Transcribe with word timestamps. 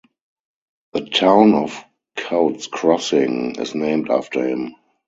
The 0.93 1.01
town 1.05 1.53
of 1.53 1.79
Coutts 2.17 2.65
Crossing 2.65 3.57
is 3.59 3.75
named 3.75 4.09
after 4.09 4.43
him. 4.49 4.73